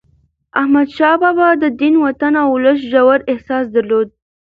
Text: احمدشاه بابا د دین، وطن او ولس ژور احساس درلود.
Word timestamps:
احمدشاه 0.59 1.15
بابا 1.21 1.49
د 1.63 1.65
دین، 1.79 1.95
وطن 2.05 2.33
او 2.41 2.47
ولس 2.55 2.79
ژور 2.91 3.19
احساس 3.31 3.65
درلود. 3.75 4.07